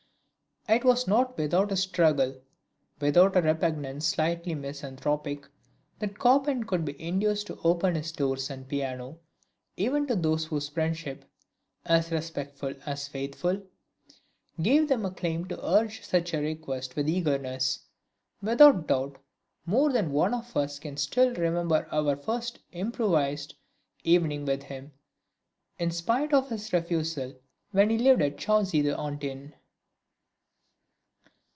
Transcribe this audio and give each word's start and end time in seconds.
It 0.69 0.85
was 0.85 1.05
not 1.07 1.37
without 1.37 1.71
a 1.71 1.75
struggle, 1.75 2.39
without 3.01 3.35
a 3.35 3.41
repugnance 3.41 4.05
slightly 4.05 4.53
misanthropic, 4.55 5.47
that 5.99 6.19
Chopin 6.21 6.63
could 6.65 6.85
be 6.85 7.01
induced 7.01 7.47
to 7.47 7.59
open 7.63 7.95
his 7.95 8.11
doors 8.13 8.49
and 8.51 8.69
piano, 8.69 9.19
even 9.75 10.05
to 10.07 10.15
those 10.15 10.45
whose 10.45 10.69
friendship, 10.69 11.25
as 11.83 12.11
respectful 12.11 12.75
as 12.85 13.07
faithful, 13.09 13.63
gave 14.61 14.87
them 14.87 15.03
a 15.03 15.11
claim 15.11 15.45
to 15.45 15.65
urge 15.65 16.05
such 16.05 16.33
a 16.33 16.39
request 16.39 16.95
with 16.95 17.09
eagerness. 17.09 17.79
Without 18.41 18.87
doubt 18.87 19.17
more 19.65 19.91
than 19.91 20.13
one 20.13 20.33
of 20.33 20.55
us 20.55 20.77
can 20.79 20.95
still 20.95 21.33
remember 21.33 21.87
our 21.91 22.15
first 22.15 22.59
improvised 22.71 23.55
evening 24.03 24.45
with 24.45 24.61
him, 24.63 24.93
in 25.79 25.89
spite 25.91 26.33
of 26.33 26.49
his 26.49 26.71
refusal, 26.71 27.33
when 27.71 27.89
he 27.89 27.97
lived 27.97 28.21
at 28.21 28.37
Chaussee 28.37 28.83
d'Antin. 28.83 29.55